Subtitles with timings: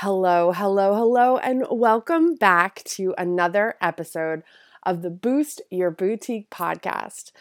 [0.00, 4.42] Hello, hello, hello, and welcome back to another episode
[4.84, 7.32] of the Boost Your Boutique podcast.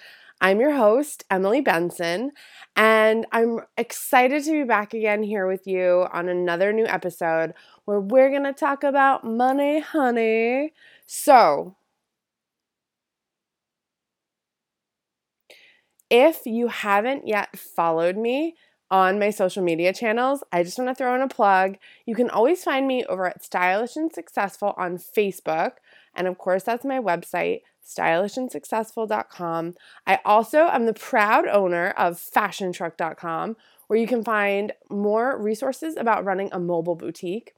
[0.42, 2.32] I'm your host, Emily Benson,
[2.76, 7.54] and I'm excited to be back again here with you on another new episode
[7.86, 10.74] where we're going to talk about money, honey.
[11.06, 11.78] So,
[16.10, 18.56] if you haven't yet followed me,
[18.92, 20.44] on my social media channels.
[20.52, 21.78] I just want to throw in a plug.
[22.06, 25.74] You can always find me over at Stylish and Successful on Facebook.
[26.16, 29.76] And of course, that's my website, stylishandsuccessful.com.
[30.08, 36.26] I also am the proud owner of fashiontruck.com, where you can find more resources about
[36.26, 37.54] running a mobile boutique.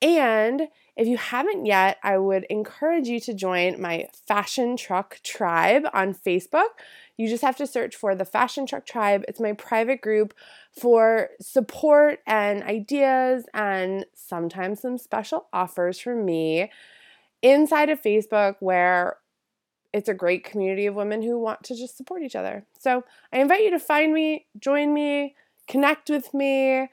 [0.00, 5.84] And if you haven't yet, I would encourage you to join my Fashion Truck Tribe
[5.92, 6.70] on Facebook.
[7.18, 9.24] You just have to search for the Fashion Truck Tribe.
[9.28, 10.32] It's my private group
[10.72, 16.70] for support and ideas and sometimes some special offers from me
[17.42, 19.16] inside of Facebook where
[19.92, 22.64] it's a great community of women who want to just support each other.
[22.78, 25.34] So I invite you to find me, join me,
[25.66, 26.88] connect with me.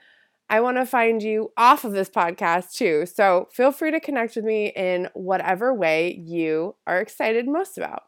[0.50, 3.06] I want to find you off of this podcast too.
[3.06, 8.05] So feel free to connect with me in whatever way you are excited most about.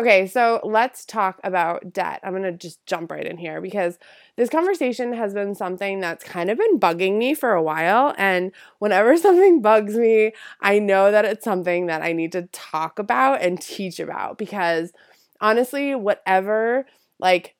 [0.00, 2.20] Okay, so let's talk about debt.
[2.22, 3.98] I'm going to just jump right in here because
[4.36, 8.14] this conversation has been something that's kind of been bugging me for a while.
[8.16, 12.98] And whenever something bugs me, I know that it's something that I need to talk
[12.98, 14.90] about and teach about because
[15.38, 16.86] honestly, whatever,
[17.18, 17.54] like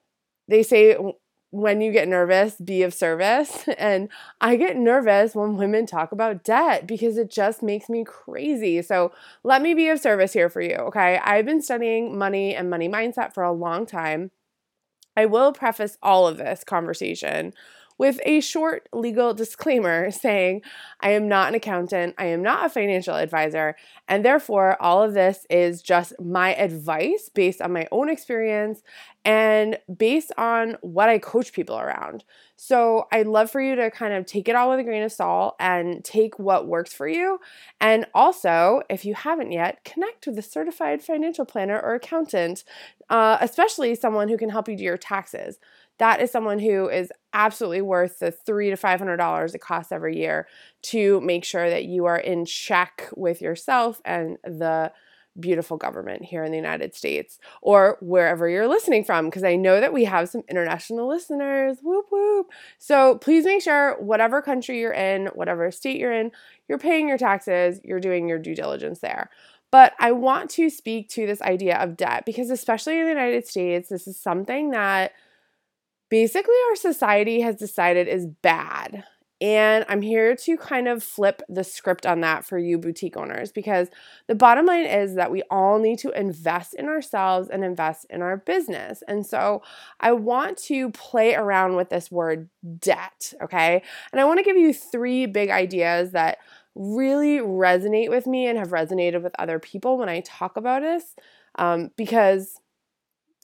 [0.49, 0.97] they say,
[1.51, 3.69] when you get nervous, be of service.
[3.79, 4.09] And
[4.41, 8.83] I get nervous when women talk about debt because it just makes me crazy.
[8.83, 9.13] So
[9.43, 11.19] let me be of service here for you, okay?
[11.19, 14.31] I've been studying money and money mindset for a long time.
[15.17, 17.53] I will preface all of this conversation
[18.01, 20.63] with a short legal disclaimer saying,
[21.01, 23.77] I am not an accountant, I am not a financial advisor,
[24.09, 28.83] and therefore all of this is just my advice based on my own experience
[29.23, 32.25] and based on what I coach people around.
[32.57, 35.13] So I'd love for you to kind of take it all with a grain of
[35.13, 37.39] salt and take what works for you.
[37.83, 42.65] And also, if you haven't yet, connect with a certified financial planner or accountant,
[43.11, 45.59] uh, especially someone who can help you do your taxes
[46.01, 49.93] that is someone who is absolutely worth the three to five hundred dollars it costs
[49.93, 50.49] every year
[50.83, 54.91] to make sure that you are in check with yourself and the
[55.39, 59.81] beautiful government here in the United States or wherever you're listening from because I know
[59.81, 61.79] that we have some international listeners.
[61.83, 62.51] Whoop whoop.
[62.79, 66.33] So please make sure whatever country you're in, whatever state you're in,
[66.69, 69.31] you're paying your taxes, you're doing your due diligence there.
[69.71, 73.47] But I want to speak to this idea of debt because especially in the United
[73.47, 75.13] States, this is something that
[76.11, 79.05] basically our society has decided is bad.
[79.43, 83.53] And I'm here to kind of flip the script on that for you boutique owners
[83.53, 83.89] because
[84.27, 88.21] the bottom line is that we all need to invest in ourselves and invest in
[88.21, 89.03] our business.
[89.09, 89.63] And so
[89.99, 92.51] I want to play around with this word
[92.81, 93.83] debt, okay?
[94.13, 96.37] And I want to give you three big ideas that
[96.75, 101.17] really resonate with me and have resonated with other people when I talk about this
[101.57, 102.60] um, because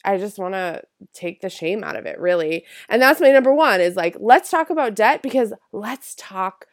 [0.07, 2.65] I just want to take the shame out of it, really.
[2.89, 6.67] And that's my number one is like, let's talk about debt because let's talk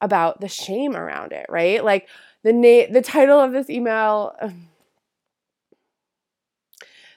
[0.00, 1.82] about the shame around it, right?
[1.82, 2.08] Like
[2.42, 4.36] the na- the title of this email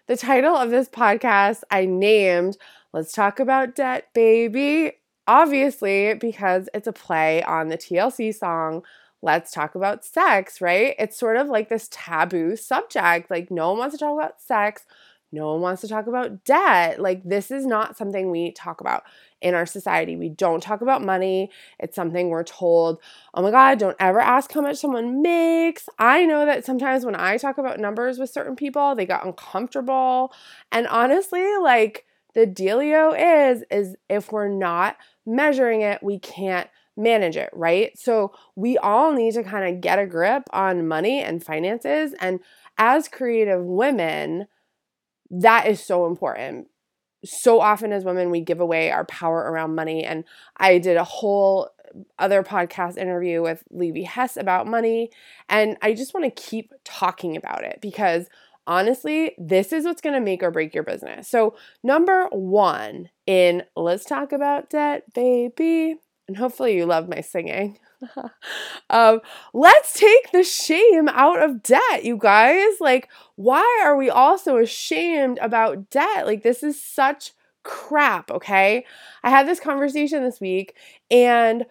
[0.07, 2.57] the title of this podcast I named
[2.94, 4.94] Let's Talk About Debt, Baby.
[5.28, 8.84] Obviously, because it's a play on the TLC song
[9.22, 10.95] Let's Talk About Sex, right?
[10.97, 13.29] It's sort of like this taboo subject.
[13.29, 14.85] Like, no one wants to talk about sex.
[15.31, 17.01] No one wants to talk about debt.
[17.01, 19.03] Like, this is not something we talk about
[19.41, 20.15] in our society.
[20.15, 21.51] We don't talk about money.
[21.79, 22.99] It's something we're told,
[23.33, 25.89] oh my God, don't ever ask how much someone makes.
[25.99, 30.33] I know that sometimes when I talk about numbers with certain people, they got uncomfortable.
[30.71, 33.16] And honestly, like, the dealio
[33.51, 37.97] is, is if we're not measuring it, we can't manage it, right?
[37.97, 42.13] So we all need to kind of get a grip on money and finances.
[42.19, 42.40] And
[42.78, 44.47] as creative women,
[45.29, 46.68] that is so important.
[47.26, 50.03] So often as women, we give away our power around money.
[50.03, 50.24] And
[50.58, 51.70] I did a whole
[52.20, 55.09] other podcast interview with Levy Hess about money.
[55.50, 58.28] And I just want to keep talking about it because
[58.68, 61.29] honestly, this is what's going to make or break your business.
[61.29, 65.96] So, number one in Let's Talk About Debt, baby.
[66.28, 67.79] And hopefully, you love my singing.
[68.90, 69.22] um,
[69.53, 72.79] let's take the shame out of debt, you guys.
[72.79, 76.26] Like, why are we all so ashamed about debt?
[76.26, 77.34] Like, this is such
[77.64, 78.85] crap, okay?
[79.23, 80.76] I had this conversation this week
[81.11, 81.66] and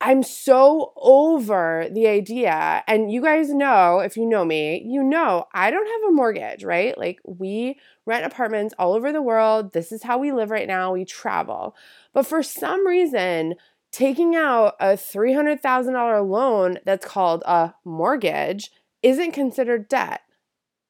[0.00, 2.84] I'm so over the idea.
[2.86, 6.64] And you guys know, if you know me, you know I don't have a mortgage,
[6.64, 6.96] right?
[6.98, 9.72] Like we rent apartments all over the world.
[9.72, 10.92] This is how we live right now.
[10.92, 11.74] We travel.
[12.12, 13.54] But for some reason,
[13.96, 18.70] taking out a $300,000 loan that's called a mortgage
[19.02, 20.20] isn't considered debt.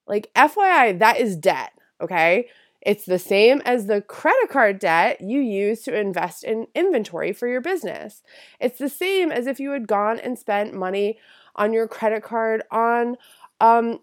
[0.09, 1.71] Like, FYI, that is debt,
[2.01, 2.49] okay?
[2.81, 7.47] It's the same as the credit card debt you use to invest in inventory for
[7.47, 8.25] your business.
[8.59, 11.17] It's the same as if you had gone and spent money
[11.55, 13.19] on your credit card on
[13.61, 14.01] um,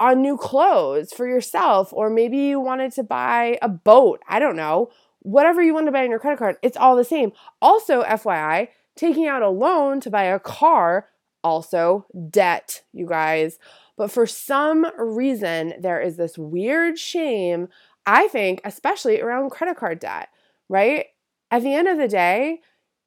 [0.00, 4.20] on new clothes for yourself, or maybe you wanted to buy a boat.
[4.28, 4.90] I don't know.
[5.22, 7.32] Whatever you want to buy on your credit card, it's all the same.
[7.60, 11.08] Also, FYI, taking out a loan to buy a car,
[11.42, 13.58] also debt, you guys.
[13.96, 17.68] But for some reason, there is this weird shame
[18.06, 20.28] I think, especially around credit card debt,
[20.68, 21.06] right?
[21.50, 22.60] At the end of the day,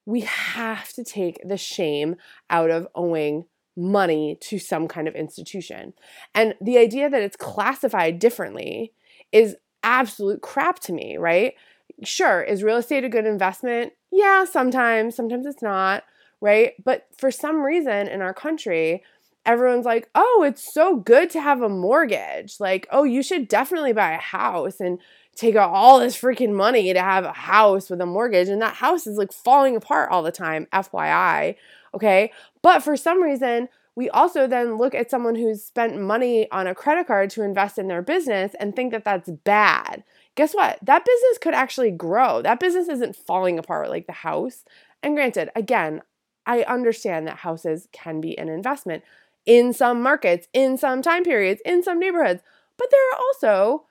[0.05, 2.15] we have to take the shame
[2.49, 3.45] out of owing
[3.75, 5.93] money to some kind of institution.
[6.33, 8.93] And the idea that it's classified differently
[9.31, 11.55] is absolute crap to me, right?
[12.03, 13.93] Sure, is real estate a good investment?
[14.11, 16.03] Yeah, sometimes, sometimes it's not,
[16.41, 16.73] right?
[16.83, 19.03] But for some reason in our country,
[19.45, 22.59] everyone's like, oh, it's so good to have a mortgage.
[22.59, 24.99] Like, oh, you should definitely buy a house and
[25.35, 28.47] take out all this freaking money to have a house with a mortgage.
[28.49, 31.55] And that house is like falling apart all the time, FYI.
[31.93, 32.31] Okay.
[32.61, 36.75] But for some reason, we also then look at someone who's spent money on a
[36.75, 40.03] credit card to invest in their business and think that that's bad.
[40.35, 40.79] Guess what?
[40.81, 42.41] That business could actually grow.
[42.41, 44.65] That business isn't falling apart like the house.
[45.01, 46.01] And granted, again,
[46.45, 49.03] I understand that houses can be an investment
[49.45, 52.41] in some markets, in some time periods, in some neighborhoods.
[52.77, 53.85] But there are also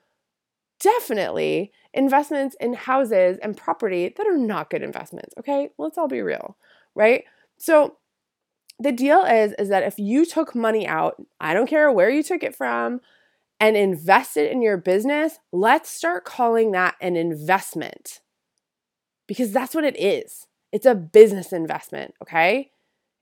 [0.81, 5.35] definitely investments in houses and property that are not good investments.
[5.39, 6.57] Okay, let's all be real,
[6.95, 7.25] right?
[7.57, 7.97] So
[8.79, 12.23] the deal is is that if you took money out, I don't care where you
[12.23, 13.01] took it from,
[13.65, 18.21] and invested in your business, let's start calling that an investment.
[19.27, 20.47] Because that's what it is.
[20.71, 22.73] It's a business investment, okay?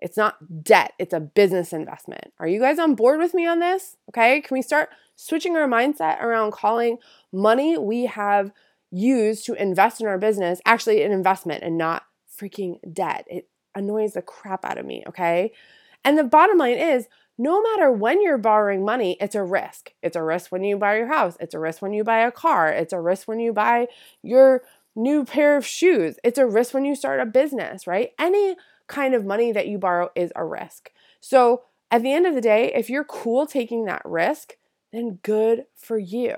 [0.01, 2.33] It's not debt, it's a business investment.
[2.41, 3.97] Are you guys on board with me on this?
[4.09, 6.99] Okay, can we start switching our mindset around calling
[7.33, 8.51] money we have
[8.91, 12.03] used to invest in our business actually an investment and not
[12.37, 13.27] freaking debt?
[13.31, 15.53] It annoys the crap out of me, okay?
[16.05, 17.07] And the bottom line is
[17.39, 19.93] no matter when you're borrowing money, it's a risk.
[20.03, 22.31] It's a risk when you buy your house, it's a risk when you buy a
[22.31, 23.89] car, it's a risk when you buy
[24.23, 24.63] your
[24.95, 28.11] new pair of shoes, it's a risk when you start a business, right?
[28.19, 28.57] Any
[28.87, 30.91] kind of money that you borrow is a risk.
[31.21, 34.57] So at the end of the day, if you're cool taking that risk,
[34.93, 36.37] then good for you.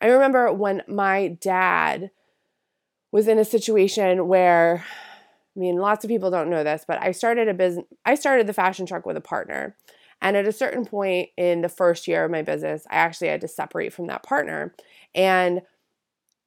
[0.00, 2.10] I remember when my dad
[3.10, 4.84] was in a situation where
[5.56, 8.46] I mean, lots of people don't know this, but I started a business I started
[8.46, 9.76] the fashion truck with a partner.
[10.20, 13.42] And at a certain point in the first year of my business, I actually had
[13.42, 14.74] to separate from that partner.
[15.14, 15.62] And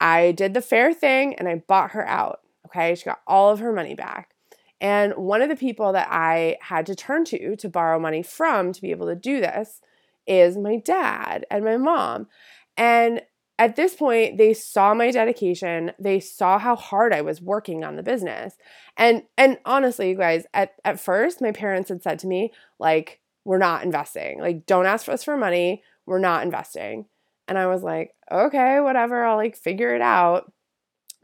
[0.01, 2.41] I did the fair thing and I bought her out.
[2.65, 2.95] Okay.
[2.95, 4.31] She got all of her money back.
[4.79, 8.73] And one of the people that I had to turn to to borrow money from
[8.73, 9.81] to be able to do this
[10.27, 12.27] is my dad and my mom.
[12.75, 13.21] And
[13.59, 15.91] at this point, they saw my dedication.
[15.99, 18.55] They saw how hard I was working on the business.
[18.95, 23.19] And and honestly, you guys, at, at first, my parents had said to me, like,
[23.45, 24.39] we're not investing.
[24.39, 25.83] Like, don't ask us for money.
[26.05, 27.05] We're not investing.
[27.47, 30.51] And I was like, okay, whatever, I'll like figure it out.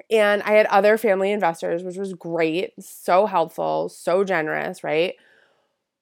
[0.10, 5.16] And I had other family investors, which was great, so helpful, so generous, right?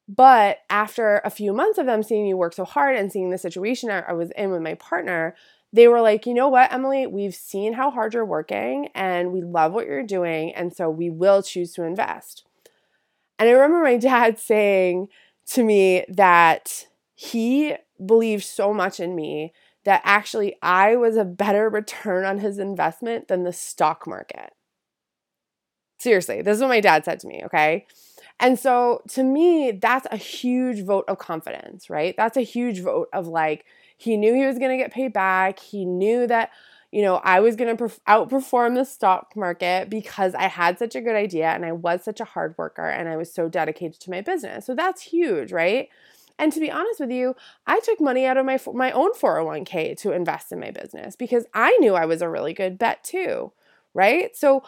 [0.08, 3.38] But after a few months of them seeing me work so hard and seeing the
[3.38, 5.36] situation I was in with my partner,
[5.74, 9.42] they were like, you know what, Emily, we've seen how hard you're working and we
[9.42, 10.54] love what you're doing.
[10.54, 12.46] And so we will choose to invest.
[13.40, 15.08] And I remember my dad saying
[15.48, 17.76] to me that he
[18.06, 23.28] believed so much in me that actually I was a better return on his investment
[23.28, 24.52] than the stock market.
[26.00, 27.86] Seriously, this is what my dad said to me, okay?
[28.40, 32.16] And so to me, that's a huge vote of confidence, right?
[32.18, 33.66] That's a huge vote of like,
[34.02, 35.60] he knew he was gonna get paid back.
[35.60, 36.52] He knew that,
[36.92, 41.02] you know, I was gonna perf- outperform the stock market because I had such a
[41.02, 44.12] good idea and I was such a hard worker and I was so dedicated to
[44.12, 44.66] my business.
[44.66, 45.90] So that's huge, right?
[46.40, 47.36] And to be honest with you,
[47.68, 51.46] I took money out of my my own 401k to invest in my business because
[51.54, 53.52] I knew I was a really good bet too,
[53.94, 54.36] right?
[54.36, 54.64] So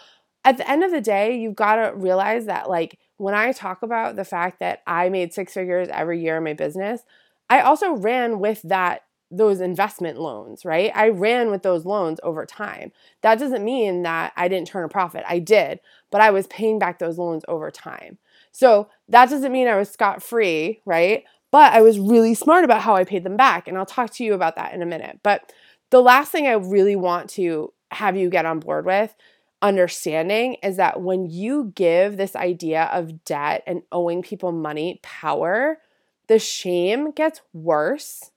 [0.45, 3.81] at the end of the day, you've got to realize that like when I talk
[3.81, 7.01] about the fact that I made six figures every year in my business,
[7.49, 10.92] I also ran with that those investment loans, right?
[10.94, 12.92] I ran with those loans over time.
[13.22, 15.24] That doesn't mean that I didn't turn a profit.
[15.27, 15.80] I did,
[16.12, 18.18] but I was paying back those loans over time.
[18.51, 21.24] So that doesn't mean I was scot free, right?
[21.51, 23.68] But I was really smart about how I paid them back.
[23.68, 25.20] And I'll talk to you about that in a minute.
[25.24, 25.51] But
[25.89, 29.15] the last thing I really want to have you get on board with
[29.62, 35.80] understanding is that when you give this idea of debt and owing people money power,
[36.27, 38.32] the shame gets worse.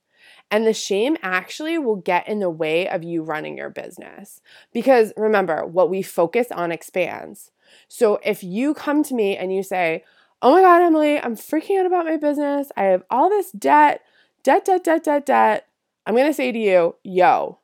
[0.56, 4.40] And the shame actually will get in the way of you running your business.
[4.72, 7.50] Because remember, what we focus on expands.
[7.88, 10.02] So if you come to me and you say,
[10.40, 12.72] Oh my God, Emily, I'm freaking out about my business.
[12.74, 14.00] I have all this debt,
[14.42, 15.68] debt, debt, debt, debt, debt.
[16.06, 17.58] I'm going to say to you, Yo,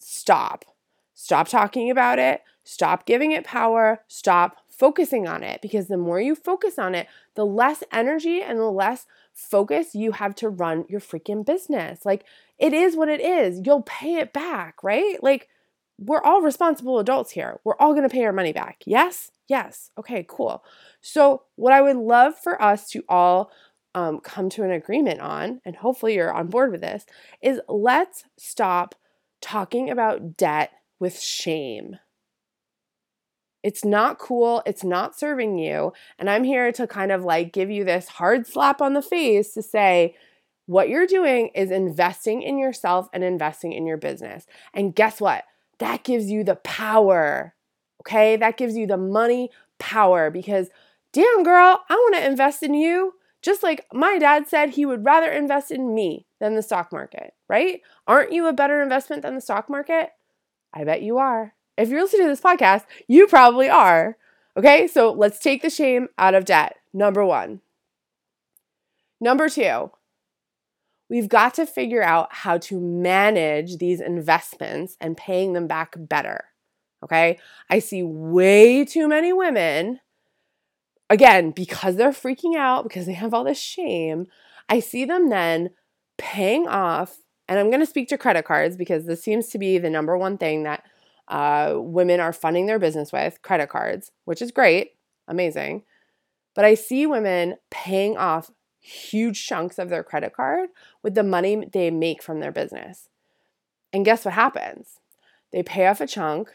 [0.00, 0.64] stop.
[1.14, 2.42] Stop talking about it.
[2.64, 4.00] Stop giving it power.
[4.08, 8.58] Stop focusing on it because the more you focus on it, the less energy and
[8.58, 12.04] the less focus you have to run your freaking business.
[12.04, 12.24] Like
[12.58, 13.60] it is what it is.
[13.64, 15.22] You'll pay it back, right?
[15.22, 15.48] Like
[15.98, 17.60] we're all responsible adults here.
[17.64, 18.82] We're all going to pay our money back.
[18.86, 19.30] Yes?
[19.48, 19.90] Yes.
[19.98, 20.64] Okay, cool.
[21.00, 23.50] So, what I would love for us to all
[23.94, 27.06] um, come to an agreement on, and hopefully you're on board with this,
[27.42, 28.94] is let's stop
[29.40, 31.98] talking about debt with shame.
[33.64, 34.62] It's not cool.
[34.66, 35.94] It's not serving you.
[36.18, 39.54] And I'm here to kind of like give you this hard slap on the face
[39.54, 40.14] to say,
[40.66, 44.46] what you're doing is investing in yourself and investing in your business.
[44.74, 45.44] And guess what?
[45.78, 47.54] That gives you the power.
[48.02, 48.36] Okay?
[48.36, 50.68] That gives you the money power because,
[51.14, 53.14] damn, girl, I want to invest in you.
[53.40, 57.32] Just like my dad said, he would rather invest in me than the stock market,
[57.48, 57.80] right?
[58.06, 60.10] Aren't you a better investment than the stock market?
[60.74, 61.53] I bet you are.
[61.76, 64.16] If you're listening to this podcast, you probably are.
[64.56, 66.76] Okay, so let's take the shame out of debt.
[66.92, 67.60] Number one.
[69.20, 69.90] Number two,
[71.08, 76.44] we've got to figure out how to manage these investments and paying them back better.
[77.02, 77.38] Okay,
[77.68, 80.00] I see way too many women,
[81.10, 84.26] again, because they're freaking out, because they have all this shame.
[84.68, 85.70] I see them then
[86.16, 89.78] paying off, and I'm going to speak to credit cards because this seems to be
[89.78, 90.84] the number one thing that
[91.28, 94.92] uh, women are funding their business with credit cards, which is great,
[95.26, 95.82] amazing.
[96.54, 98.50] But I see women paying off
[98.80, 100.68] huge chunks of their credit card
[101.02, 103.08] with the money they make from their business.
[103.92, 105.00] And guess what happens?
[105.52, 106.50] They pay off a chunk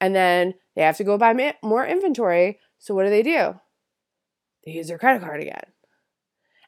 [0.00, 2.58] and then they have to go buy more inventory.
[2.78, 3.60] So what do they do?
[4.64, 5.62] They use their credit card again.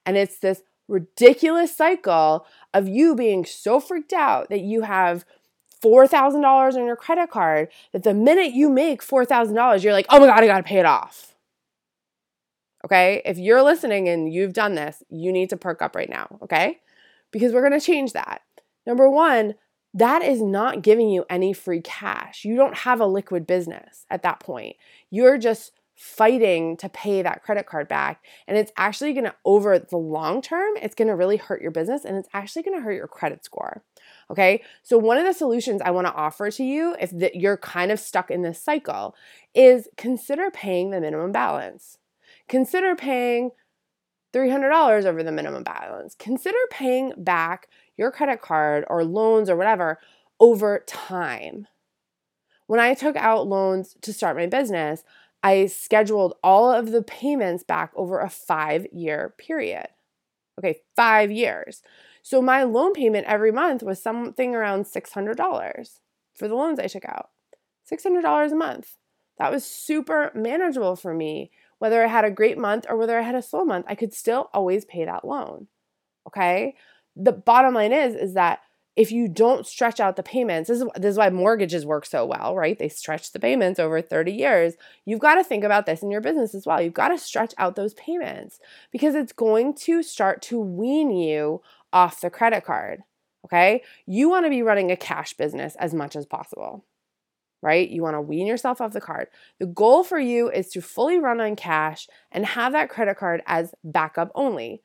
[0.06, 5.24] And it's this ridiculous cycle of you being so freaked out that you have
[5.82, 10.26] $4,000 on your credit card that the minute you make $4,000, you're like, oh my
[10.26, 11.34] God, I gotta pay it off.
[12.84, 13.22] Okay?
[13.24, 16.80] If you're listening and you've done this, you need to perk up right now, okay?
[17.30, 18.42] Because we're gonna change that.
[18.86, 19.54] Number one,
[19.94, 22.44] that is not giving you any free cash.
[22.44, 24.76] You don't have a liquid business at that point.
[25.10, 28.24] You're just fighting to pay that credit card back.
[28.48, 32.16] And it's actually gonna, over the long term, it's gonna really hurt your business and
[32.16, 33.84] it's actually gonna hurt your credit score.
[34.30, 34.62] Okay.
[34.82, 37.90] So, one of the solutions I want to offer to you if that you're kind
[37.90, 39.14] of stuck in this cycle
[39.54, 41.98] is consider paying the minimum balance.
[42.48, 43.50] Consider paying
[44.32, 46.14] $300 over the minimum balance.
[46.18, 49.98] Consider paying back your credit card or loans or whatever
[50.40, 51.66] over time.
[52.66, 55.04] When I took out loans to start my business,
[55.42, 59.88] I scheduled all of the payments back over a five year period.
[60.58, 61.82] Okay, five years.
[62.22, 65.98] So my loan payment every month was something around $600
[66.34, 67.30] for the loans I took out.
[67.90, 68.96] $600 a month.
[69.38, 71.50] That was super manageable for me.
[71.78, 74.14] Whether I had a great month or whether I had a slow month, I could
[74.14, 75.66] still always pay that loan.
[76.28, 76.76] Okay?
[77.16, 78.60] The bottom line is is that
[78.94, 82.26] if you don't stretch out the payments, this is, this is why mortgages work so
[82.26, 82.78] well, right?
[82.78, 84.74] They stretch the payments over 30 years.
[85.06, 86.80] You've got to think about this in your business as well.
[86.80, 88.60] You've got to stretch out those payments
[88.90, 91.62] because it's going to start to wean you
[91.92, 93.02] off the credit card.
[93.44, 93.82] Okay.
[94.06, 96.84] You want to be running a cash business as much as possible,
[97.60, 97.88] right?
[97.88, 99.28] You want to wean yourself off the card.
[99.58, 103.42] The goal for you is to fully run on cash and have that credit card
[103.46, 104.82] as backup only.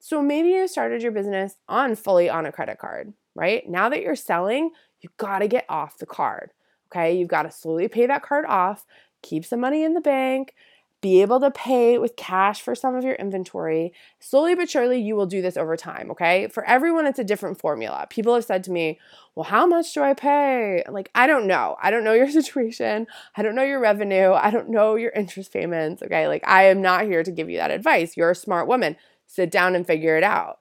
[0.00, 3.68] So maybe you started your business on fully on a credit card, right?
[3.68, 6.50] Now that you're selling, you got to get off the card.
[6.90, 7.18] Okay.
[7.18, 8.86] You've got to slowly pay that card off,
[9.22, 10.54] keep some money in the bank,
[11.00, 13.92] be able to pay with cash for some of your inventory.
[14.18, 16.48] Slowly but surely, you will do this over time, okay?
[16.48, 18.06] For everyone, it's a different formula.
[18.10, 18.98] People have said to me,
[19.36, 20.82] Well, how much do I pay?
[20.88, 21.76] Like, I don't know.
[21.80, 23.06] I don't know your situation.
[23.36, 24.32] I don't know your revenue.
[24.32, 26.26] I don't know your interest payments, okay?
[26.26, 28.16] Like, I am not here to give you that advice.
[28.16, 28.96] You're a smart woman.
[29.26, 30.58] Sit down and figure it out,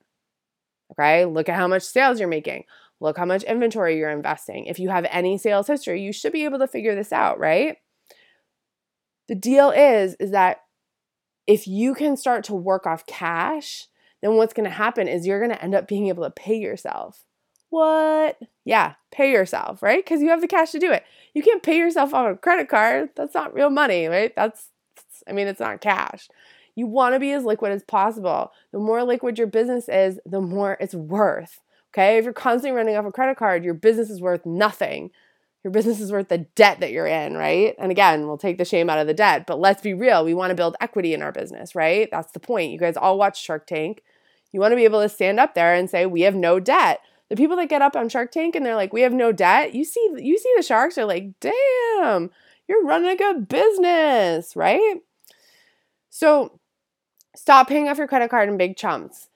[0.91, 1.25] okay?
[1.25, 2.65] Look at how much sales you're making.
[2.99, 4.65] Look how much inventory you're investing.
[4.65, 7.77] If you have any sales history, you should be able to figure this out, right?
[9.27, 10.61] The deal is is that
[11.45, 13.87] if you can start to work off cash,
[14.21, 16.57] then what's going to happen is you're going to end up being able to pay
[16.57, 17.23] yourself.
[17.69, 18.39] What?
[18.65, 20.03] Yeah, pay yourself, right?
[20.03, 21.03] Because you have the cash to do it.
[21.33, 23.09] You can't pay yourself on a credit card.
[23.15, 24.33] That's not real money, right?
[24.35, 24.69] That's,
[25.27, 26.29] I mean, it's not cash.
[26.75, 28.51] You want to be as liquid as possible.
[28.71, 31.59] The more liquid your business is, the more it's worth.
[31.93, 32.17] Okay.
[32.17, 35.11] If you're constantly running off a credit card, your business is worth nothing.
[35.67, 37.75] Your business is worth the debt that you're in, right?
[37.77, 40.23] And again, we'll take the shame out of the debt, but let's be real.
[40.23, 42.07] We want to build equity in our business, right?
[42.09, 42.71] That's the point.
[42.71, 44.01] You guys all watch Shark Tank.
[44.53, 47.01] You want to be able to stand up there and say, we have no debt.
[47.27, 49.75] The people that get up on Shark Tank and they're like, we have no debt.
[49.75, 52.29] You see, you see the sharks are like, damn,
[52.69, 55.01] you're running a good business, right?
[56.09, 56.61] So
[57.35, 59.27] stop paying off your credit card in big chunks.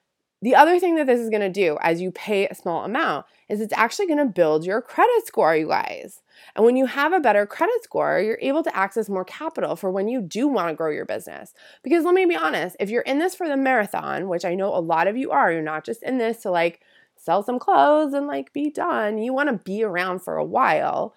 [0.42, 3.28] The other thing that this is going to do as you pay a small amount
[3.48, 6.22] is it's actually going to build your credit score, you guys.
[6.56, 9.92] And when you have a better credit score, you're able to access more capital for
[9.92, 11.54] when you do want to grow your business.
[11.84, 14.76] Because let me be honest, if you're in this for the marathon, which I know
[14.76, 16.82] a lot of you are, you're not just in this to like
[17.16, 19.20] sell some clothes and like be done.
[19.20, 21.14] You want to be around for a while.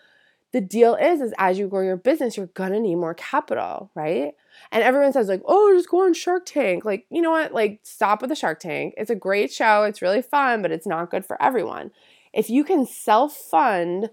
[0.53, 3.91] The deal is is as you grow your business, you're going to need more capital,
[3.95, 4.35] right?
[4.71, 6.85] And everyone says, like, oh, just go on Shark Tank.
[6.85, 7.53] Like, you know what?
[7.53, 8.95] Like, stop with the Shark Tank.
[8.97, 9.85] It's a great show.
[9.85, 11.91] It's really fun, but it's not good for everyone.
[12.33, 14.11] If you can self-fund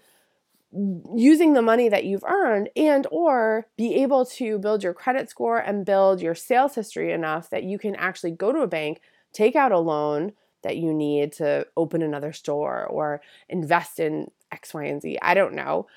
[1.15, 5.57] using the money that you've earned and or be able to build your credit score
[5.57, 9.01] and build your sales history enough that you can actually go to a bank,
[9.33, 10.31] take out a loan
[10.63, 15.17] that you need to open another store or invest in X, Y, and Z.
[15.21, 15.87] I don't know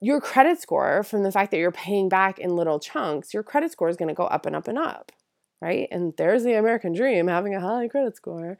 [0.00, 3.72] your credit score from the fact that you're paying back in little chunks, your credit
[3.72, 5.12] score is going to go up and up and up,
[5.60, 5.88] right?
[5.90, 8.58] And there's the American dream having a high credit score.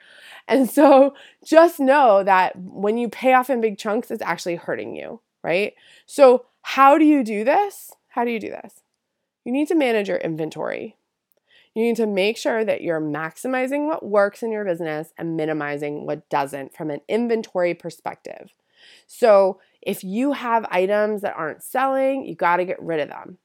[0.48, 4.94] And so just know that when you pay off in big chunks, it's actually hurting
[4.96, 5.74] you, right?
[6.06, 7.90] So, how do you do this?
[8.08, 8.82] How do you do this?
[9.44, 10.96] You need to manage your inventory.
[11.74, 16.04] You need to make sure that you're maximizing what works in your business and minimizing
[16.04, 18.52] what doesn't from an inventory perspective.
[19.06, 23.38] So, if you have items that aren't selling, you got to get rid of them.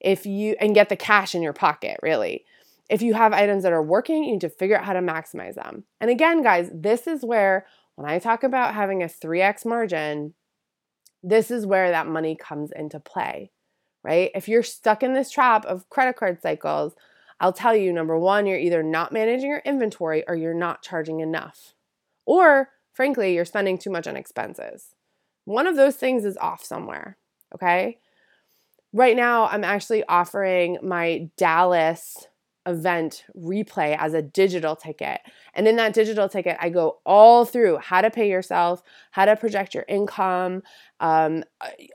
[0.00, 2.44] If you and get the cash in your pocket, really.
[2.90, 5.54] If you have items that are working, you need to figure out how to maximize
[5.54, 5.84] them.
[6.00, 10.34] And again, guys, this is where when I talk about having a 3x margin,
[11.22, 13.50] this is where that money comes into play,
[14.02, 14.30] right?
[14.34, 16.94] If you're stuck in this trap of credit card cycles,
[17.40, 21.20] I'll tell you number one, you're either not managing your inventory or you're not charging
[21.20, 21.74] enough.
[22.26, 24.94] Or frankly, you're spending too much on expenses.
[25.44, 27.18] One of those things is off somewhere,
[27.54, 27.98] okay?
[28.92, 32.28] Right now, I'm actually offering my Dallas
[32.66, 35.20] event replay as a digital ticket.
[35.52, 39.36] And in that digital ticket, I go all through how to pay yourself, how to
[39.36, 40.62] project your income,
[41.00, 41.44] um,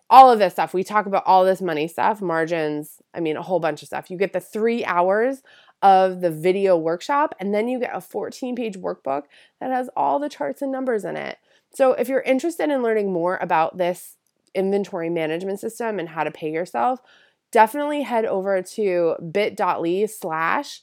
[0.09, 0.73] all of this stuff.
[0.73, 4.11] We talk about all this money stuff, margins, I mean, a whole bunch of stuff.
[4.11, 5.41] You get the three hours
[5.81, 9.23] of the video workshop, and then you get a 14 page workbook
[9.59, 11.37] that has all the charts and numbers in it.
[11.73, 14.17] So, if you're interested in learning more about this
[14.55, 16.99] inventory management system and how to pay yourself,
[17.51, 20.81] definitely head over to bit.ly slash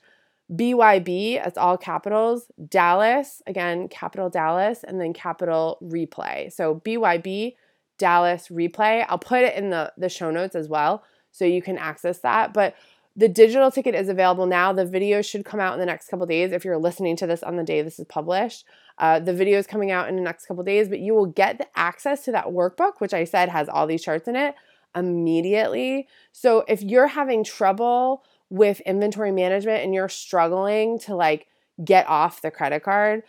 [0.55, 6.53] BYB, it's all capitals, Dallas, again, capital Dallas, and then capital replay.
[6.53, 7.57] So BYB,
[7.99, 9.05] Dallas replay.
[9.09, 12.55] I'll put it in the, the show notes as well so you can access that.
[12.55, 12.77] But
[13.17, 14.73] the digital ticket is available now.
[14.73, 17.43] The video should come out in the next couple days if you're listening to this
[17.43, 18.67] on the day this is published.
[18.99, 21.57] Uh, the video is coming out in the next couple days, but you will get
[21.57, 24.55] the access to that workbook, which I said has all these charts in it,
[24.95, 26.09] immediately.
[26.33, 31.47] So if you're having trouble with inventory management and you're struggling to like
[31.83, 33.23] get off the credit card,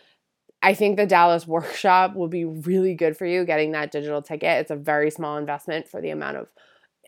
[0.60, 4.60] I think the Dallas workshop will be really good for you getting that digital ticket.
[4.60, 6.48] It's a very small investment for the amount of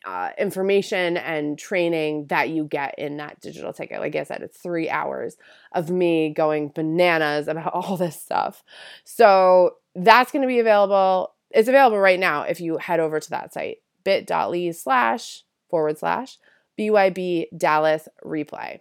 [0.05, 4.01] uh, information and training that you get in that digital ticket.
[4.01, 5.37] Like I said, it's three hours
[5.73, 8.63] of me going bananas about all this stuff.
[9.05, 11.35] So that's going to be available.
[11.51, 16.39] It's available right now if you head over to that site, bit.ly slash forward slash
[16.79, 18.81] BYB Dallas replay.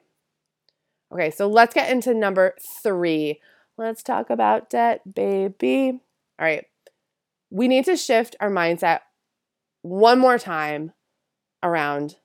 [1.12, 3.41] Okay, so let's get into number three.
[3.77, 5.99] Let's talk about debt, baby.
[6.39, 6.65] All right.
[7.49, 8.99] We need to shift our mindset
[9.82, 10.93] one more time
[11.63, 12.17] around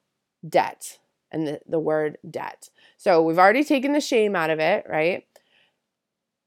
[0.49, 0.99] debt
[1.31, 2.71] and the, the word debt.
[2.97, 5.27] So we've already taken the shame out of it, right?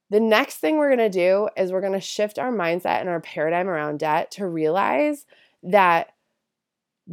[0.10, 3.10] The next thing we're going to do is we're going to shift our mindset and
[3.10, 5.26] our paradigm around debt to realize
[5.64, 6.14] that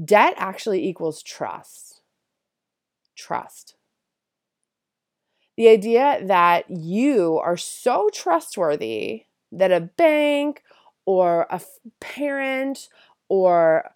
[0.05, 2.01] debt actually equals trust.
[3.17, 3.75] Trust.
[5.57, 10.63] The idea that you are so trustworthy that a bank
[11.07, 11.61] or a
[12.01, 12.89] parent
[13.29, 13.91] or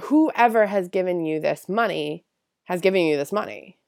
[0.00, 2.24] whoever has given you this money
[2.64, 3.78] has given you this money,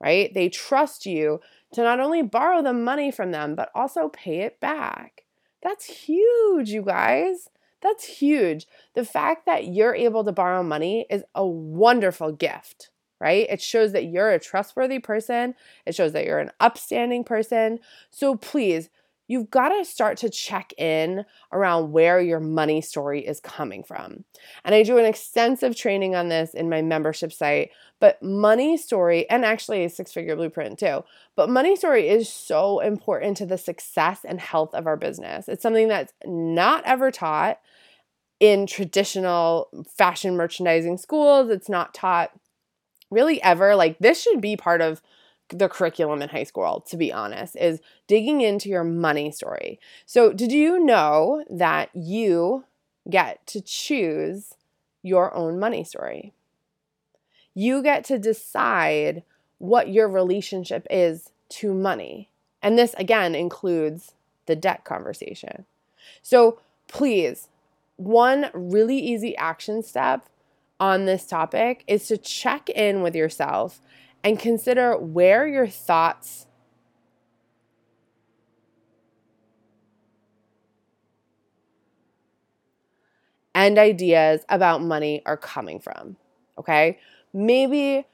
[0.00, 0.32] right?
[0.32, 1.40] They trust you
[1.72, 5.24] to not only borrow the money from them, but also pay it back.
[5.62, 7.48] That's huge, you guys.
[7.80, 8.66] That's huge.
[8.94, 13.46] The fact that you're able to borrow money is a wonderful gift, right?
[13.50, 15.54] It shows that you're a trustworthy person,
[15.84, 17.80] it shows that you're an upstanding person.
[18.10, 18.88] So please,
[19.34, 24.24] you've got to start to check in around where your money story is coming from.
[24.64, 29.28] And I do an extensive training on this in my membership site, but money story,
[29.28, 31.02] and actually a six figure blueprint too,
[31.34, 35.48] but money story is so important to the success and health of our business.
[35.48, 37.58] It's something that's not ever taught
[38.38, 39.68] in traditional
[39.98, 42.30] fashion merchandising schools, it's not taught
[43.10, 43.74] really ever.
[43.74, 45.02] Like, this should be part of
[45.48, 49.78] the curriculum in high school, to be honest, is digging into your money story.
[50.06, 52.64] So, did you know that you
[53.08, 54.54] get to choose
[55.02, 56.32] your own money story?
[57.54, 59.22] You get to decide
[59.58, 62.30] what your relationship is to money.
[62.62, 64.14] And this, again, includes
[64.46, 65.66] the debt conversation.
[66.22, 67.48] So, please,
[67.96, 70.26] one really easy action step
[70.80, 73.80] on this topic is to check in with yourself
[74.24, 76.46] and consider where your thoughts
[83.54, 86.16] and ideas about money are coming from.
[86.58, 86.98] Okay?
[87.32, 88.06] Maybe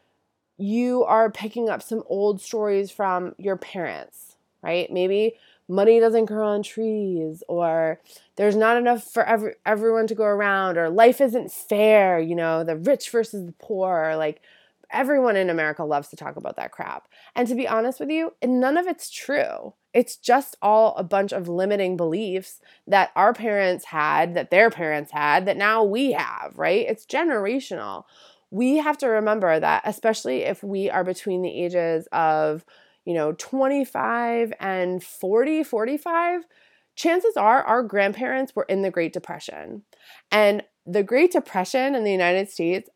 [0.58, 4.90] you are picking up some old stories from your parents, right?
[4.92, 5.36] Maybe
[5.68, 8.00] money doesn't grow on trees or
[8.36, 12.64] there's not enough for every, everyone to go around or life isn't fair, you know,
[12.64, 14.42] the rich versus the poor, like
[14.92, 17.08] everyone in America loves to talk about that crap.
[17.34, 19.74] And to be honest with you, none of it's true.
[19.92, 25.10] It's just all a bunch of limiting beliefs that our parents had, that their parents
[25.12, 26.86] had, that now we have, right?
[26.88, 28.04] It's generational.
[28.50, 32.64] We have to remember that, especially if we are between the ages of,
[33.04, 36.42] you know, 25 and 40, 45,
[36.96, 39.82] chances are our grandparents were in the Great Depression.
[40.30, 42.90] And the Great Depression in the United States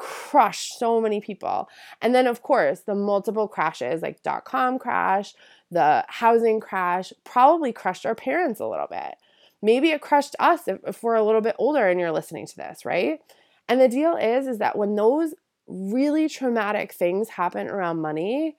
[0.00, 1.68] crushed so many people.
[2.00, 5.34] And then, of course, the multiple crashes like dot com crash,
[5.70, 9.16] the housing crash probably crushed our parents a little bit.
[9.62, 12.56] Maybe it crushed us if, if we're a little bit older and you're listening to
[12.56, 13.20] this, right?
[13.68, 15.34] And the deal is, is that when those
[15.68, 18.56] really traumatic things happen around money,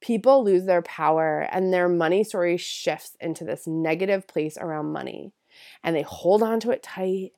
[0.00, 5.32] people lose their power and their money story shifts into this negative place around money.
[5.84, 7.30] And they hold on to it tight.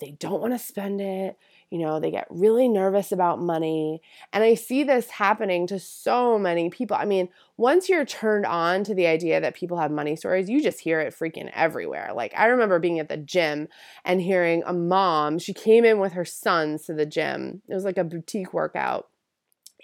[0.00, 1.36] They don't want to spend it
[1.70, 4.00] you know, they get really nervous about money.
[4.32, 6.96] And I see this happening to so many people.
[6.96, 10.62] I mean, once you're turned on to the idea that people have money stories, you
[10.62, 12.12] just hear it freaking everywhere.
[12.14, 13.68] Like, I remember being at the gym
[14.04, 17.60] and hearing a mom, she came in with her sons to the gym.
[17.68, 19.08] It was like a boutique workout.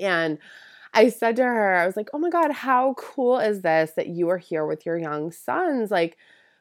[0.00, 0.38] And
[0.94, 4.06] I said to her, I was like, oh my God, how cool is this that
[4.06, 5.90] you are here with your young sons?
[5.90, 6.16] Like,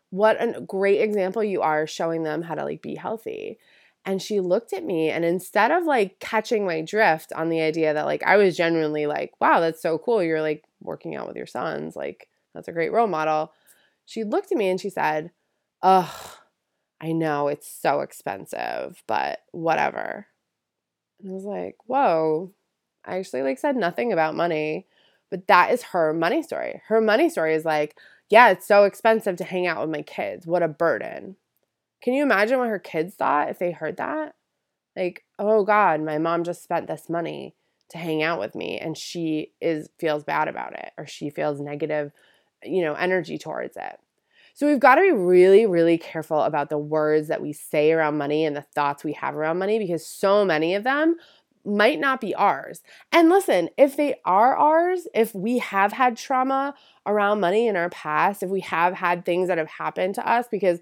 [0.10, 3.58] what a great example you are showing them how to like be healthy.
[4.06, 7.94] And she looked at me and instead of like catching my drift on the idea
[7.94, 10.22] that like I was genuinely like, wow, that's so cool.
[10.22, 11.96] You're like working out with your sons.
[11.96, 13.54] Like, that's a great role model.
[14.06, 15.32] She looked at me and she said,
[15.82, 16.10] Ugh,
[17.02, 20.28] I know it's so expensive, but whatever.
[21.22, 22.54] And I was like, whoa,
[23.06, 24.88] I actually like said nothing about money,
[25.30, 26.82] but that is her money story.
[26.88, 27.98] Her money story is like,
[28.30, 30.48] yeah, it's so expensive to hang out with my kids.
[30.48, 31.36] What a burden.
[32.04, 34.36] Can you imagine what her kids thought if they heard that?
[34.96, 37.56] Like, oh God, my mom just spent this money
[37.90, 41.62] to hang out with me and she is feels bad about it or she feels
[41.62, 42.12] negative,
[42.62, 44.00] you know, energy towards it.
[44.54, 48.18] So we've got to be really, really careful about the words that we say around
[48.18, 51.16] money and the thoughts we have around money because so many of them
[51.66, 52.84] might not be ours.
[53.12, 57.90] And listen, if they are ours, if we have had trauma around money in our
[57.90, 60.80] past, if we have had things that have happened to us because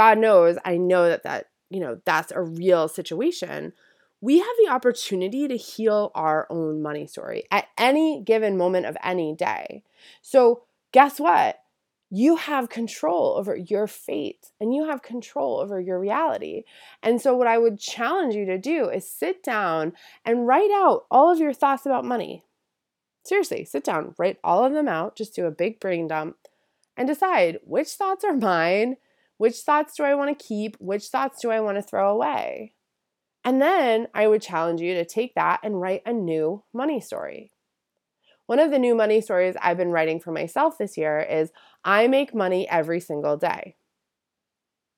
[0.00, 3.74] God knows, I know that that, you know, that's a real situation.
[4.22, 8.96] We have the opportunity to heal our own money story at any given moment of
[9.04, 9.82] any day.
[10.22, 11.58] So, guess what?
[12.08, 16.62] You have control over your fate and you have control over your reality.
[17.02, 19.92] And so, what I would challenge you to do is sit down
[20.24, 22.42] and write out all of your thoughts about money.
[23.22, 26.38] Seriously, sit down, write all of them out, just do a big brain dump
[26.96, 28.96] and decide which thoughts are mine
[29.40, 30.76] which thoughts do I want to keep?
[30.80, 32.74] Which thoughts do I want to throw away?
[33.42, 37.50] And then I would challenge you to take that and write a new money story.
[38.44, 42.06] One of the new money stories I've been writing for myself this year is I
[42.06, 43.76] make money every single day.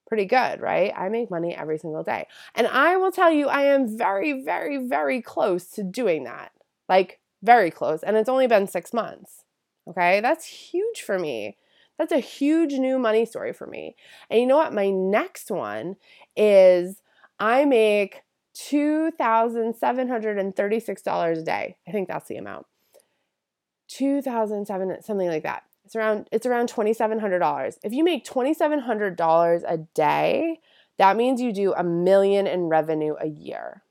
[0.09, 0.92] Pretty good, right?
[0.96, 2.26] I make money every single day.
[2.57, 6.50] And I will tell you, I am very, very, very close to doing that.
[6.88, 8.02] Like, very close.
[8.02, 9.44] And it's only been six months.
[9.88, 10.20] Okay.
[10.20, 11.59] That's huge for me.
[11.98, 13.96] That's a huge new money story for me.
[14.31, 14.72] And you know what?
[14.72, 15.96] My next one
[16.37, 17.02] is
[17.38, 18.22] I make
[18.57, 21.76] $2,736 a day.
[21.87, 22.66] I think that's the amount.
[23.88, 25.64] 2007 something like that.
[25.85, 27.78] It's around it's around $2700.
[27.83, 30.61] If you make $2700 a day,
[30.98, 33.83] that means you do a million in revenue a year.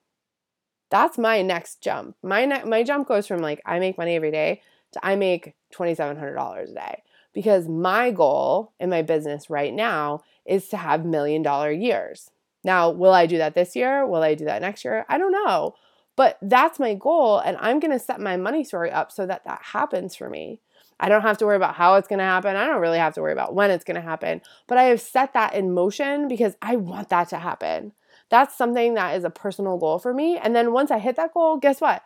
[0.89, 2.15] That's my next jump.
[2.23, 4.61] My ne- my jump goes from like I make money every day
[4.93, 7.03] to I make $2700 a day
[7.33, 12.31] because my goal in my business right now is to have million dollar years.
[12.63, 14.05] Now, will I do that this year?
[14.05, 15.05] Will I do that next year?
[15.09, 15.75] I don't know.
[16.15, 19.61] But that's my goal and I'm to set my money story up so that that
[19.63, 20.59] happens for me.
[20.99, 22.55] I don't have to worry about how it's to happen.
[22.55, 24.41] I don't really have to worry about when it's to happen.
[24.67, 27.93] But I have set that in motion because I want that to happen.
[28.29, 30.37] That's something that is a personal goal for me.
[30.37, 32.03] And then once I hit that goal, guess what?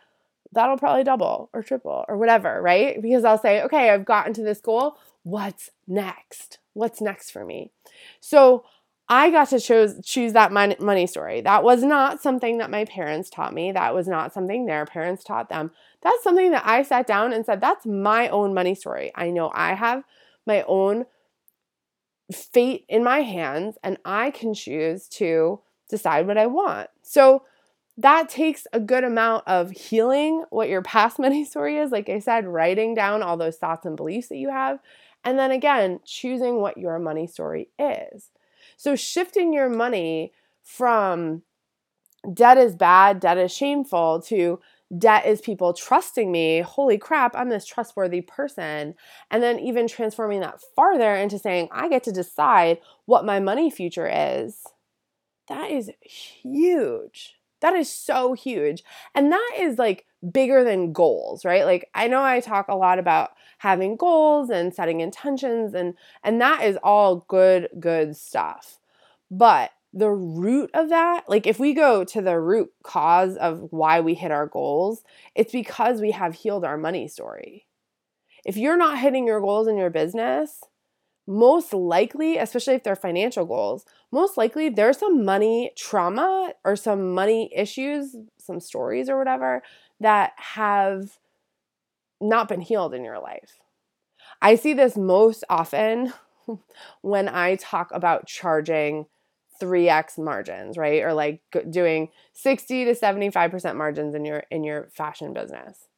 [0.52, 3.00] That'll probably double or triple or whatever, right?
[3.02, 4.96] Because I'll say, okay, I've gotten to this goal.
[5.26, 6.60] What's next?
[6.74, 7.72] What's next for me?
[8.20, 8.62] So
[9.08, 11.40] I got to choose choose that money story.
[11.40, 13.72] That was not something that my parents taught me.
[13.72, 15.72] That was not something their parents taught them.
[16.00, 19.10] That's something that I sat down and said, that's my own money story.
[19.16, 20.04] I know I have
[20.46, 21.06] my own
[22.32, 25.58] fate in my hands and I can choose to
[25.90, 26.88] decide what I want.
[27.02, 27.42] So
[27.98, 31.90] that takes a good amount of healing what your past money story is.
[31.90, 34.78] Like I said, writing down all those thoughts and beliefs that you have.
[35.26, 38.30] And then again, choosing what your money story is.
[38.76, 41.42] So shifting your money from
[42.32, 44.60] debt is bad, debt is shameful to
[44.96, 46.60] debt is people trusting me.
[46.60, 48.94] Holy crap, I'm this trustworthy person.
[49.30, 53.68] And then even transforming that farther into saying, I get to decide what my money
[53.68, 54.62] future is.
[55.48, 57.34] That is huge.
[57.62, 58.84] That is so huge.
[59.14, 61.64] And that is like bigger than goals, right?
[61.64, 66.40] Like I know I talk a lot about having goals and setting intentions and and
[66.40, 68.78] that is all good good stuff.
[69.30, 74.00] But the root of that, like if we go to the root cause of why
[74.00, 75.02] we hit our goals,
[75.34, 77.66] it's because we have healed our money story.
[78.44, 80.62] If you're not hitting your goals in your business,
[81.26, 87.14] most likely, especially if they're financial goals, most likely there's some money trauma or some
[87.14, 89.62] money issues, some stories or whatever
[90.00, 91.18] that have
[92.20, 93.58] not been healed in your life.
[94.40, 96.12] I see this most often
[97.02, 99.06] when I talk about charging
[99.60, 101.02] 3x margins, right?
[101.02, 105.88] Or like doing 60 to 75% margins in your in your fashion business.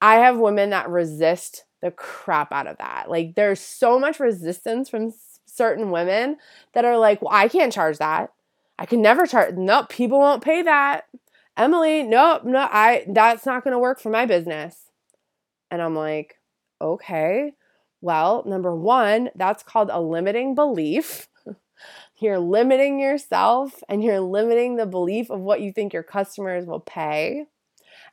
[0.00, 3.10] I have women that resist the crap out of that.
[3.10, 5.12] Like there's so much resistance from
[5.46, 6.36] certain women
[6.74, 8.32] that are like, "Well, I can't charge that.
[8.78, 9.54] I can never charge.
[9.56, 11.06] Nope, people won't pay that."
[11.56, 14.86] Emily, nope, no, I that's not going to work for my business.
[15.70, 16.36] And I'm like,
[16.80, 17.54] "Okay.
[18.02, 21.28] Well, number 1, that's called a limiting belief."
[22.18, 26.80] You're limiting yourself and you're limiting the belief of what you think your customers will
[26.80, 27.46] pay.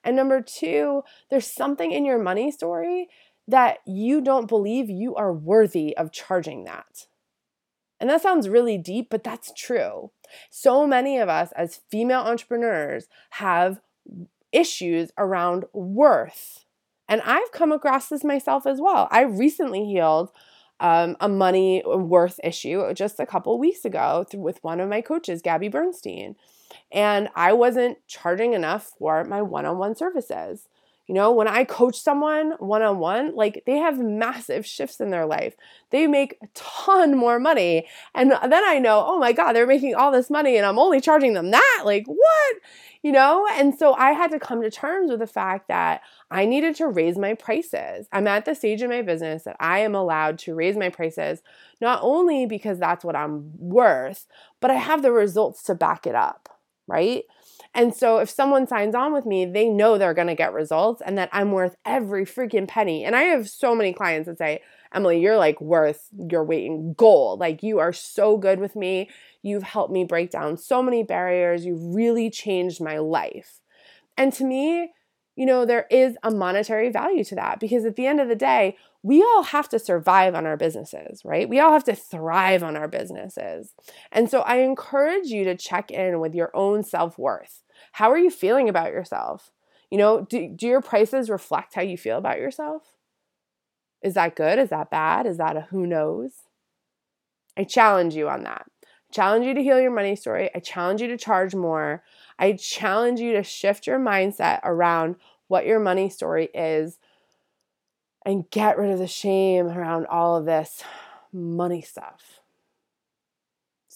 [0.04, 3.10] And number two, there's something in your money story
[3.48, 7.08] that you don't believe you are worthy of charging that.
[8.00, 10.12] And that sounds really deep, but that's true.
[10.50, 13.80] So many of us as female entrepreneurs have
[14.52, 16.66] issues around worth.
[17.10, 19.08] And I've come across this myself as well.
[19.12, 20.32] I recently healed
[20.80, 25.42] um, a money worth issue just a couple weeks ago with one of my coaches,
[25.42, 26.36] Gabby Bernstein.
[26.92, 30.68] And I wasn't charging enough for my one on one services.
[31.08, 35.10] You know, when I coach someone one on one, like they have massive shifts in
[35.10, 35.56] their life.
[35.90, 37.88] They make a ton more money.
[38.14, 41.00] And then I know, oh my God, they're making all this money and I'm only
[41.00, 41.82] charging them that.
[41.86, 42.56] Like, what?
[43.04, 43.48] You know?
[43.54, 46.88] And so I had to come to terms with the fact that I needed to
[46.88, 48.08] raise my prices.
[48.12, 51.42] I'm at the stage in my business that I am allowed to raise my prices,
[51.80, 54.28] not only because that's what I'm worth,
[54.60, 56.50] but I have the results to back it up,
[56.86, 57.24] right?
[57.78, 61.00] And so if someone signs on with me, they know they're going to get results
[61.06, 63.06] and that I'm worth every freaking penny.
[63.06, 64.62] And I have so many clients that say,
[64.92, 67.40] Emily, you're like worth your weight in gold.
[67.40, 69.12] Like you are so good with me.
[69.44, 71.66] You've helped me break down so many barriers.
[71.66, 73.60] You've really changed my life.
[74.18, 74.92] And to me,
[75.36, 78.36] you know, there is a monetary value to that because at the end of the
[78.36, 81.48] day, we all have to survive on our businesses, right?
[81.48, 83.76] We all have to thrive on our businesses.
[84.12, 87.62] And so I encourage you to check in with your own self worth.
[87.94, 89.52] How are you feeling about yourself?
[89.90, 92.94] You know, do, do your prices reflect how you feel about yourself?
[94.02, 94.60] Is that good?
[94.60, 95.26] Is that bad?
[95.26, 96.32] Is that a who knows?
[97.58, 98.66] I challenge you on that.
[98.86, 100.50] I challenge you to heal your money story.
[100.54, 102.04] I challenge you to charge more.
[102.38, 105.16] I challenge you to shift your mindset around
[105.48, 107.00] what your money story is
[108.26, 110.84] and get rid of the shame around all of this
[111.32, 112.37] money stuff.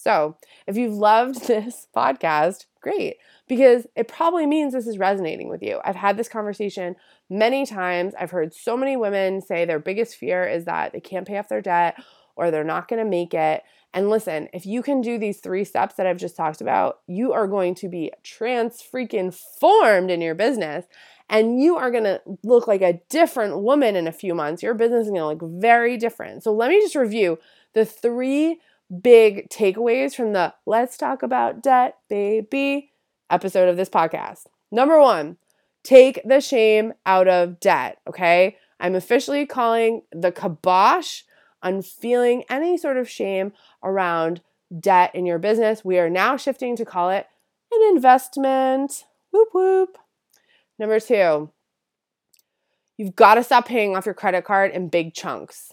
[0.02, 0.36] So,
[0.66, 5.80] if you've loved this podcast, great, because it probably means this is resonating with you.
[5.84, 6.96] I've had this conversation
[7.30, 8.12] many times.
[8.18, 11.48] I've heard so many women say their biggest fear is that they can't pay off
[11.48, 12.02] their debt
[12.34, 13.62] or they're not going to make it.
[13.94, 17.32] And listen, if you can do these three steps that I've just talked about, you
[17.32, 20.86] are going to be trans freaking formed in your business
[21.28, 24.62] and you are going to look like a different woman in a few months.
[24.62, 26.42] Your business is going to look very different.
[26.42, 27.38] So let me just review
[27.74, 28.58] the three
[29.00, 32.90] big takeaways from the Let's Talk About Debt, Baby
[33.30, 34.46] episode of this podcast.
[34.70, 35.38] Number one,
[35.82, 38.56] take the shame out of debt, okay?
[38.78, 41.22] I'm officially calling the kibosh
[41.62, 43.52] on feeling any sort of shame
[43.82, 44.40] around
[44.78, 45.84] debt in your business.
[45.84, 47.26] We are now shifting to call it
[47.72, 49.04] an investment.
[49.30, 49.98] Whoop whoop.
[50.78, 51.50] Number two,
[52.96, 55.72] you've got to stop paying off your credit card in big chunks.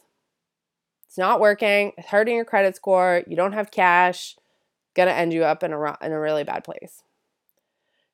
[1.10, 4.36] It's not working, it's hurting your credit score, you don't have cash,
[4.94, 7.02] gonna end you up in a, in a really bad place.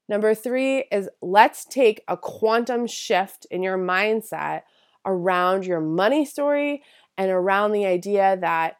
[0.08, 4.62] Number three is let's take a quantum shift in your mindset
[5.05, 6.84] around your money story
[7.17, 8.77] and around the idea that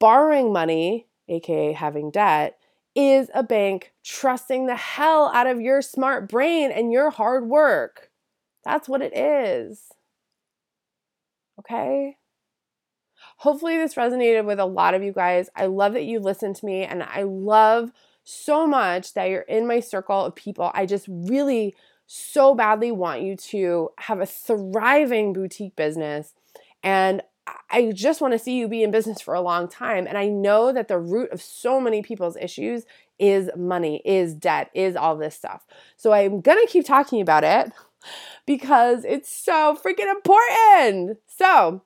[0.00, 2.58] borrowing money, aka having debt,
[2.96, 8.10] is a bank trusting the hell out of your smart brain and your hard work.
[8.64, 9.92] That's what it is.
[11.60, 12.16] Okay?
[13.38, 15.48] Hopefully, this resonated with a lot of you guys.
[15.54, 17.92] I love that you listened to me, and I love
[18.24, 20.70] so much that you're in my circle of people.
[20.74, 21.76] I just really
[22.06, 26.34] so badly want you to have a thriving boutique business.
[26.82, 27.22] And
[27.70, 30.06] I just want to see you be in business for a long time.
[30.06, 32.84] And I know that the root of so many people's issues
[33.18, 35.64] is money, is debt, is all this stuff.
[35.96, 37.72] So I'm going to keep talking about it
[38.46, 41.18] because it's so freaking important.
[41.26, 41.82] So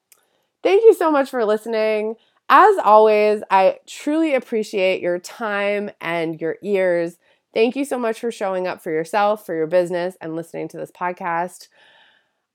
[0.62, 2.16] thank you so much for listening.
[2.48, 7.16] As always, I truly appreciate your time and your ears.
[7.54, 10.76] Thank you so much for showing up for yourself, for your business, and listening to
[10.76, 11.68] this podcast.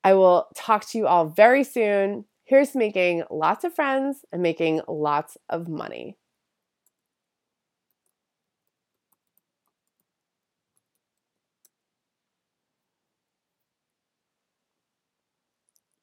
[0.03, 2.25] I will talk to you all very soon.
[2.43, 6.17] Here's making lots of friends and making lots of money.